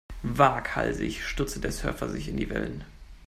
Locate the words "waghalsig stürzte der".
0.23-1.71